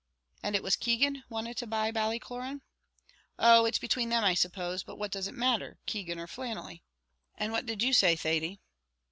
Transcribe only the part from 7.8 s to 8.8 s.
you say, Thady?"